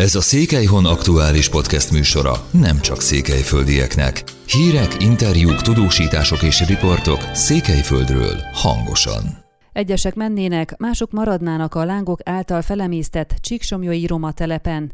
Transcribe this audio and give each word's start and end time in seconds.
Ez 0.00 0.14
a 0.14 0.20
Székelyhon 0.20 0.86
aktuális 0.86 1.48
podcast 1.48 1.90
műsora 1.90 2.48
nem 2.50 2.80
csak 2.80 3.00
székelyföldieknek. 3.00 4.22
Hírek, 4.46 5.02
interjúk, 5.02 5.62
tudósítások 5.62 6.42
és 6.42 6.66
riportok 6.66 7.20
Székelyföldről 7.32 8.36
hangosan. 8.52 9.44
Egyesek 9.72 10.14
mennének, 10.14 10.76
mások 10.78 11.10
maradnának 11.10 11.74
a 11.74 11.84
lángok 11.84 12.20
által 12.24 12.62
felemésztett 12.62 13.34
Csíksomjói 13.40 14.06
Roma 14.06 14.32
telepen. 14.32 14.92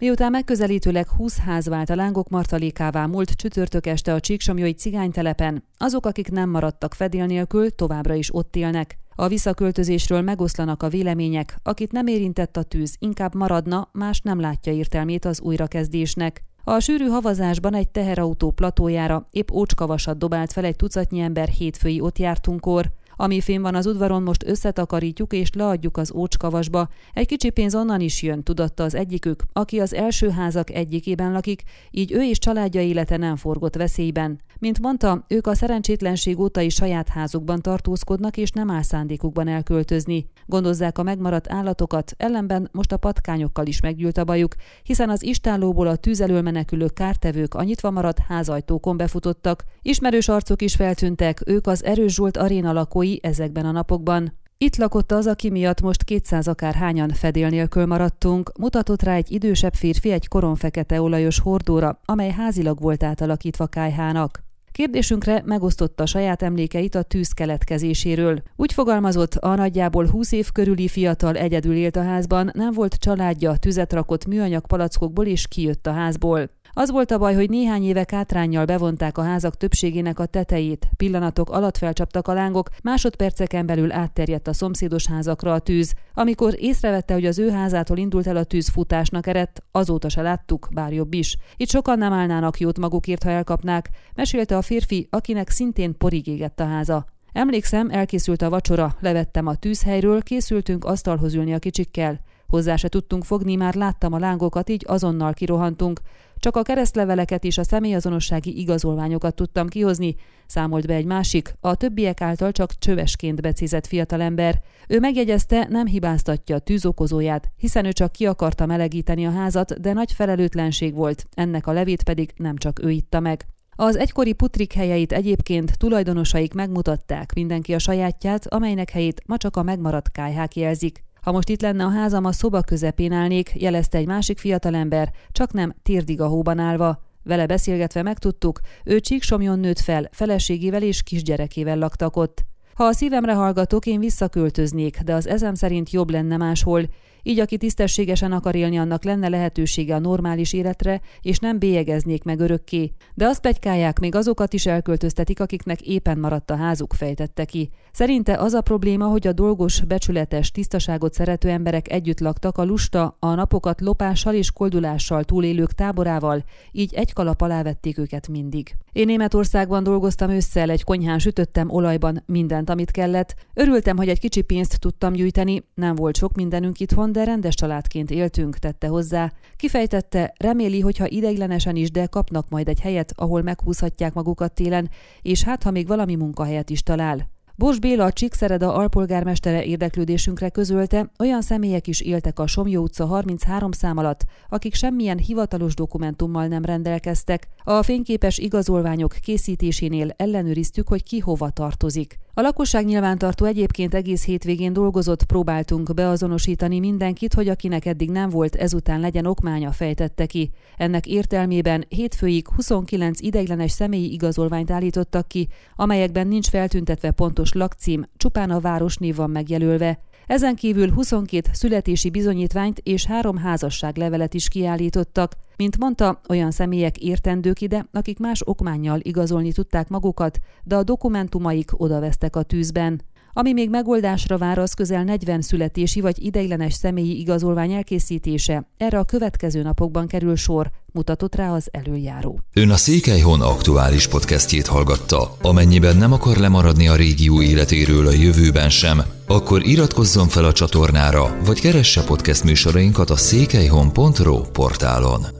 Miután 0.00 0.30
megközelítőleg 0.30 1.08
20 1.08 1.38
ház 1.38 1.68
vált 1.68 1.90
a 1.90 1.94
lángok 1.94 2.28
martalékává 2.28 3.06
múlt 3.06 3.30
csütörtök 3.30 3.86
este 3.86 4.12
a 4.12 4.20
Csíksomjói 4.20 4.72
cigánytelepen, 4.72 5.64
azok, 5.76 6.06
akik 6.06 6.30
nem 6.30 6.50
maradtak 6.50 6.94
fedél 6.94 7.26
nélkül, 7.26 7.70
továbbra 7.70 8.14
is 8.14 8.34
ott 8.34 8.56
élnek. 8.56 8.98
A 9.14 9.28
visszaköltözésről 9.28 10.20
megoszlanak 10.20 10.82
a 10.82 10.88
vélemények, 10.88 11.56
akit 11.62 11.92
nem 11.92 12.06
érintett 12.06 12.56
a 12.56 12.62
tűz, 12.62 12.96
inkább 12.98 13.34
maradna, 13.34 13.88
más 13.92 14.20
nem 14.20 14.40
látja 14.40 14.72
értelmét 14.72 15.24
az 15.24 15.40
újrakezdésnek. 15.40 16.42
A 16.64 16.80
sűrű 16.80 17.06
havazásban 17.06 17.74
egy 17.74 17.88
teherautó 17.88 18.50
platójára 18.50 19.26
épp 19.30 19.50
ócskavasat 19.50 20.18
dobált 20.18 20.52
fel 20.52 20.64
egy 20.64 20.76
tucatnyi 20.76 21.20
ember 21.20 21.48
hétfői 21.48 22.00
ott 22.00 22.18
jártunkkor. 22.18 22.92
Ami 23.20 23.40
fém 23.40 23.62
van 23.62 23.74
az 23.74 23.86
udvaron, 23.86 24.22
most 24.22 24.46
összetakarítjuk 24.46 25.32
és 25.32 25.50
leadjuk 25.52 25.96
az 25.96 26.12
ócskavasba. 26.12 26.88
Egy 27.12 27.26
kicsi 27.26 27.50
pénz 27.50 27.74
onnan 27.74 28.00
is 28.00 28.22
jön, 28.22 28.42
tudatta 28.42 28.82
az 28.84 28.94
egyikük, 28.94 29.42
aki 29.52 29.80
az 29.80 29.94
első 29.94 30.30
házak 30.30 30.70
egyikében 30.70 31.32
lakik, 31.32 31.62
így 31.90 32.12
ő 32.12 32.22
és 32.22 32.38
családja 32.38 32.80
élete 32.80 33.16
nem 33.16 33.36
forgott 33.36 33.76
veszélyben. 33.76 34.40
Mint 34.60 34.80
mondta, 34.80 35.24
ők 35.28 35.46
a 35.46 35.54
szerencsétlenség 35.54 36.38
óta 36.38 36.70
saját 36.70 37.08
házukban 37.08 37.60
tartózkodnak, 37.60 38.36
és 38.36 38.50
nem 38.50 38.70
áll 38.70 38.82
szándékukban 38.82 39.48
elköltözni. 39.48 40.30
Gondozzák 40.46 40.98
a 40.98 41.02
megmaradt 41.02 41.52
állatokat, 41.52 42.14
ellenben 42.16 42.68
most 42.72 42.92
a 42.92 42.96
patkányokkal 42.96 43.66
is 43.66 43.80
meggyűlt 43.80 44.18
a 44.18 44.24
bajuk, 44.24 44.54
hiszen 44.82 45.10
az 45.10 45.22
istállóból 45.22 45.86
a 45.86 45.96
tűzelől 45.96 46.42
menekülő 46.42 46.86
kártevők 46.88 47.54
a 47.54 47.62
nyitva 47.62 47.90
maradt 47.90 48.18
házajtókon 48.18 48.96
befutottak. 48.96 49.64
Ismerős 49.82 50.28
arcok 50.28 50.62
is 50.62 50.74
feltűntek, 50.74 51.42
ők 51.46 51.66
az 51.66 51.84
Erős 51.84 52.14
Zsolt 52.14 52.36
aréna 52.36 52.72
lakói 52.72 53.16
ezekben 53.20 53.64
a 53.64 53.70
napokban. 53.70 54.32
Itt 54.58 54.76
lakott 54.76 55.12
az, 55.12 55.26
aki 55.26 55.50
miatt 55.50 55.80
most 55.80 56.04
200 56.04 56.48
akár 56.48 56.74
hányan 56.74 57.08
fedél 57.08 57.48
nélkül 57.48 57.86
maradtunk, 57.86 58.52
mutatott 58.58 59.02
rá 59.02 59.14
egy 59.14 59.32
idősebb 59.32 59.74
férfi 59.74 60.10
egy 60.10 60.28
koronfekete 60.28 61.02
olajos 61.02 61.38
hordóra, 61.38 62.00
amely 62.04 62.30
házilag 62.30 62.80
volt 62.80 63.02
átalakítva 63.02 63.66
kájhának. 63.66 64.46
Kérdésünkre 64.78 65.42
megosztotta 65.44 66.06
saját 66.06 66.42
emlékeit 66.42 66.94
a 66.94 67.02
tűz 67.02 67.32
keletkezéséről. 67.32 68.42
Úgy 68.56 68.72
fogalmazott, 68.72 69.34
a 69.34 69.54
nagyjából 69.54 70.06
20 70.06 70.32
év 70.32 70.50
körüli 70.52 70.88
fiatal 70.88 71.36
egyedül 71.36 71.74
élt 71.74 71.96
a 71.96 72.02
házban, 72.02 72.50
nem 72.52 72.72
volt 72.72 72.94
családja, 72.94 73.56
tüzet 73.56 73.92
rakott 73.92 74.26
műanyag 74.26 74.66
palackokból 74.66 75.26
és 75.26 75.46
kijött 75.48 75.86
a 75.86 75.92
házból. 75.92 76.50
Az 76.78 76.90
volt 76.90 77.10
a 77.10 77.18
baj, 77.18 77.34
hogy 77.34 77.50
néhány 77.50 77.84
évek 77.84 78.12
átrányjal 78.12 78.64
bevonták 78.64 79.18
a 79.18 79.22
házak 79.22 79.56
többségének 79.56 80.18
a 80.18 80.26
tetejét, 80.26 80.88
pillanatok 80.96 81.50
alatt 81.50 81.76
felcsaptak 81.76 82.28
a 82.28 82.32
lángok, 82.32 82.68
másodperceken 82.82 83.66
belül 83.66 83.92
átterjedt 83.92 84.48
a 84.48 84.52
szomszédos 84.52 85.06
házakra 85.06 85.52
a 85.52 85.58
tűz. 85.58 85.94
Amikor 86.14 86.54
észrevette, 86.56 87.14
hogy 87.14 87.26
az 87.26 87.38
ő 87.38 87.50
házától 87.50 87.96
indult 87.96 88.26
el 88.26 88.36
a 88.36 88.44
tűz 88.44 88.68
futásnak 88.68 89.26
eredt, 89.26 89.62
azóta 89.70 90.08
se 90.08 90.22
láttuk, 90.22 90.68
bár 90.72 90.92
jobb 90.92 91.14
is. 91.14 91.36
Itt 91.56 91.68
sokan 91.68 91.98
nem 91.98 92.12
állnának 92.12 92.60
jót 92.60 92.78
magukért, 92.78 93.22
ha 93.22 93.30
elkapnák, 93.30 93.90
mesélte 94.14 94.56
a 94.56 94.62
férfi, 94.62 95.06
akinek 95.10 95.48
szintén 95.48 95.96
porig 95.96 96.26
égett 96.26 96.60
a 96.60 96.66
háza. 96.66 97.06
Emlékszem, 97.32 97.90
elkészült 97.90 98.42
a 98.42 98.50
vacsora, 98.50 98.96
levettem 99.00 99.46
a 99.46 99.54
tűzhelyről, 99.54 100.22
készültünk 100.22 100.84
asztalhoz 100.84 101.34
ülni 101.34 101.54
a 101.54 101.58
kicsikkel. 101.58 102.20
Hozzá 102.48 102.76
se 102.76 102.88
tudtunk 102.88 103.24
fogni, 103.24 103.54
már 103.54 103.74
láttam 103.74 104.12
a 104.12 104.18
lángokat, 104.18 104.70
így 104.70 104.84
azonnal 104.86 105.32
kirohantunk. 105.32 106.00
Csak 106.36 106.56
a 106.56 106.62
keresztleveleket 106.62 107.44
és 107.44 107.58
a 107.58 107.64
személyazonossági 107.64 108.58
igazolványokat 108.60 109.34
tudtam 109.34 109.68
kihozni, 109.68 110.16
számolt 110.46 110.86
be 110.86 110.94
egy 110.94 111.04
másik, 111.04 111.54
a 111.60 111.74
többiek 111.74 112.20
által 112.20 112.52
csak 112.52 112.78
csövesként 112.78 113.40
becézett 113.40 113.86
fiatalember. 113.86 114.60
Ő 114.88 114.98
megjegyezte, 114.98 115.66
nem 115.70 115.86
hibáztatja 115.86 116.56
a 116.56 116.58
tűzokozóját, 116.58 117.50
hiszen 117.56 117.84
ő 117.84 117.92
csak 117.92 118.12
ki 118.12 118.26
akarta 118.26 118.66
melegíteni 118.66 119.26
a 119.26 119.30
házat, 119.30 119.80
de 119.80 119.92
nagy 119.92 120.12
felelőtlenség 120.12 120.94
volt, 120.94 121.26
ennek 121.34 121.66
a 121.66 121.72
levét 121.72 122.02
pedig 122.02 122.32
nem 122.36 122.56
csak 122.56 122.82
ő 122.82 122.90
itta 122.90 123.20
meg. 123.20 123.46
Az 123.80 123.96
egykori 123.96 124.32
putrik 124.32 124.72
helyeit 124.72 125.12
egyébként 125.12 125.78
tulajdonosaik 125.78 126.54
megmutatták, 126.54 127.34
mindenki 127.34 127.74
a 127.74 127.78
sajátját, 127.78 128.46
amelynek 128.46 128.90
helyét 128.90 129.22
ma 129.26 129.36
csak 129.36 129.56
a 129.56 129.62
megmaradt 129.62 130.10
kájhák 130.10 130.56
jelzik. 130.56 131.06
Ha 131.20 131.32
most 131.32 131.48
itt 131.48 131.60
lenne 131.60 131.84
a 131.84 131.90
házam, 131.90 132.24
a 132.24 132.32
szoba 132.32 132.60
közepén 132.60 133.12
állnék, 133.12 133.52
jelezte 133.54 133.98
egy 133.98 134.06
másik 134.06 134.38
fiatalember, 134.38 135.12
csak 135.32 135.52
nem 135.52 135.74
térdig 135.82 136.20
a 136.20 136.26
hóban 136.26 136.58
állva. 136.58 137.02
Vele 137.22 137.46
beszélgetve 137.46 138.02
megtudtuk, 138.02 138.60
ő 138.84 139.00
Csíksomjon 139.00 139.58
nőtt 139.58 139.78
fel, 139.78 140.08
feleségével 140.12 140.82
és 140.82 141.02
kisgyerekével 141.02 141.78
laktak 141.78 142.16
ott. 142.16 142.44
Ha 142.74 142.84
a 142.84 142.92
szívemre 142.92 143.34
hallgatok, 143.34 143.86
én 143.86 144.00
visszaköltöznék, 144.00 145.00
de 145.00 145.14
az 145.14 145.26
ezem 145.26 145.54
szerint 145.54 145.90
jobb 145.90 146.10
lenne 146.10 146.36
máshol. 146.36 146.88
Így 147.22 147.40
aki 147.40 147.56
tisztességesen 147.56 148.32
akar 148.32 148.54
élni, 148.54 148.78
annak 148.78 149.04
lenne 149.04 149.28
lehetősége 149.28 149.94
a 149.94 149.98
normális 149.98 150.52
életre, 150.52 151.00
és 151.22 151.38
nem 151.38 151.58
bélyegeznék 151.58 152.24
meg 152.24 152.40
örökké. 152.40 152.92
De 153.14 153.26
azt 153.26 153.40
pegykálják, 153.40 153.98
még 153.98 154.14
azokat 154.14 154.52
is 154.52 154.66
elköltöztetik, 154.66 155.40
akiknek 155.40 155.80
éppen 155.80 156.18
maradt 156.18 156.50
a 156.50 156.56
házuk, 156.56 156.92
fejtette 156.92 157.44
ki. 157.44 157.70
Szerinte 157.92 158.36
az 158.36 158.52
a 158.52 158.60
probléma, 158.60 159.06
hogy 159.06 159.26
a 159.26 159.32
dolgos, 159.32 159.80
becsületes, 159.80 160.50
tisztaságot 160.50 161.14
szerető 161.14 161.48
emberek 161.48 161.92
együtt 161.92 162.20
laktak 162.20 162.58
a 162.58 162.64
lusta, 162.64 163.16
a 163.18 163.34
napokat 163.34 163.80
lopással 163.80 164.34
és 164.34 164.52
koldulással 164.52 165.24
túlélők 165.24 165.72
táborával, 165.72 166.44
így 166.72 166.94
egy 166.94 167.12
kalap 167.12 167.40
alá 167.40 167.62
vették 167.62 167.98
őket 167.98 168.28
mindig. 168.28 168.76
Én 168.92 169.06
Németországban 169.06 169.82
dolgoztam 169.82 170.30
ősszel, 170.30 170.70
egy 170.70 170.84
konyhán 170.84 171.18
sütöttem 171.18 171.70
olajban 171.70 172.22
mindent, 172.26 172.70
amit 172.70 172.90
kellett. 172.90 173.34
Örültem, 173.54 173.96
hogy 173.96 174.08
egy 174.08 174.20
kicsi 174.20 174.42
pénzt 174.42 174.80
tudtam 174.80 175.12
gyűjteni, 175.12 175.62
nem 175.74 175.94
volt 175.94 176.16
sok 176.16 176.34
mindenünk 176.34 176.80
itthon, 176.80 177.12
de 177.18 177.24
rendes 177.24 177.54
családként 177.54 178.10
éltünk, 178.10 178.58
tette 178.58 178.86
hozzá. 178.86 179.32
Kifejtette, 179.56 180.34
reméli, 180.38 180.80
hogyha 180.80 181.08
ideiglenesen 181.08 181.76
is, 181.76 181.90
de 181.90 182.06
kapnak 182.06 182.48
majd 182.48 182.68
egy 182.68 182.80
helyet, 182.80 183.12
ahol 183.16 183.42
meghúzhatják 183.42 184.14
magukat 184.14 184.54
télen, 184.54 184.90
és 185.22 185.42
hát 185.42 185.62
ha 185.62 185.70
még 185.70 185.86
valami 185.86 186.14
munkahelyet 186.14 186.70
is 186.70 186.82
talál. 186.82 187.37
Bors 187.58 187.78
Béla, 187.78 188.04
a 188.04 188.12
Csíkszereda 188.12 188.74
alpolgármestere 188.74 189.64
érdeklődésünkre 189.64 190.48
közölte, 190.48 191.10
olyan 191.18 191.42
személyek 191.42 191.86
is 191.86 192.00
éltek 192.00 192.38
a 192.38 192.46
Somjó 192.46 192.82
utca 192.82 193.06
33 193.06 193.72
szám 193.72 193.96
alatt, 193.96 194.24
akik 194.48 194.74
semmilyen 194.74 195.18
hivatalos 195.18 195.74
dokumentummal 195.74 196.46
nem 196.46 196.64
rendelkeztek. 196.64 197.48
A 197.64 197.82
fényképes 197.82 198.38
igazolványok 198.38 199.14
készítésénél 199.22 200.14
ellenőriztük, 200.16 200.88
hogy 200.88 201.02
ki 201.02 201.18
hova 201.18 201.50
tartozik. 201.50 202.18
A 202.34 202.40
lakosság 202.40 202.84
nyilvántartó 202.84 203.44
egyébként 203.44 203.94
egész 203.94 204.24
hétvégén 204.24 204.72
dolgozott, 204.72 205.24
próbáltunk 205.24 205.94
beazonosítani 205.94 206.78
mindenkit, 206.78 207.34
hogy 207.34 207.48
akinek 207.48 207.86
eddig 207.86 208.10
nem 208.10 208.30
volt, 208.30 208.54
ezután 208.54 209.00
legyen 209.00 209.26
okmánya, 209.26 209.72
fejtette 209.72 210.26
ki. 210.26 210.50
Ennek 210.76 211.06
értelmében 211.06 211.84
hétfőig 211.88 212.48
29 212.48 213.20
ideiglenes 213.20 213.70
személyi 213.70 214.12
igazolványt 214.12 214.70
állítottak 214.70 215.28
ki, 215.28 215.48
amelyekben 215.76 216.26
nincs 216.26 216.48
feltüntetve 216.48 217.10
pontos 217.10 217.47
lakcím, 217.52 218.04
csupán 218.16 218.50
a 218.50 218.60
városnév 218.60 219.16
van 219.16 219.30
megjelölve. 219.30 219.98
Ezen 220.26 220.54
kívül 220.54 220.90
22 220.90 221.50
születési 221.52 222.10
bizonyítványt 222.10 222.78
és 222.78 223.06
három 223.06 223.36
házasságlevelet 223.36 224.34
is 224.34 224.48
kiállítottak. 224.48 225.32
Mint 225.56 225.78
mondta, 225.78 226.20
olyan 226.28 226.50
személyek 226.50 226.98
értendők 226.98 227.60
ide, 227.60 227.86
akik 227.92 228.18
más 228.18 228.40
okmányjal 228.44 229.00
igazolni 229.02 229.52
tudták 229.52 229.88
magukat, 229.88 230.38
de 230.64 230.76
a 230.76 230.82
dokumentumaik 230.82 231.80
odavesztek 231.80 232.36
a 232.36 232.42
tűzben. 232.42 233.00
Ami 233.38 233.52
még 233.52 233.70
megoldásra 233.70 234.38
vár, 234.38 234.58
az 234.58 234.72
közel 234.72 235.04
40 235.04 235.40
születési 235.40 236.00
vagy 236.00 236.24
ideiglenes 236.24 236.74
személyi 236.74 237.18
igazolvány 237.18 237.72
elkészítése. 237.72 238.68
Erre 238.76 238.98
a 238.98 239.04
következő 239.04 239.62
napokban 239.62 240.06
kerül 240.06 240.36
sor, 240.36 240.70
mutatott 240.92 241.34
rá 241.34 241.52
az 241.52 241.68
előjáró. 241.70 242.40
Ön 242.52 242.70
a 242.70 242.76
Székelyhon 242.76 243.40
aktuális 243.40 244.08
podcastjét 244.08 244.66
hallgatta. 244.66 245.36
Amennyiben 245.42 245.96
nem 245.96 246.12
akar 246.12 246.36
lemaradni 246.36 246.88
a 246.88 246.96
régió 246.96 247.42
életéről 247.42 248.06
a 248.06 248.12
jövőben 248.12 248.70
sem, 248.70 249.02
akkor 249.26 249.66
iratkozzon 249.66 250.28
fel 250.28 250.44
a 250.44 250.52
csatornára, 250.52 251.36
vagy 251.44 251.60
keresse 251.60 252.04
podcast 252.04 252.44
műsorainkat 252.44 253.10
a 253.10 253.16
székelyhon.pro 253.16 254.40
portálon. 254.40 255.37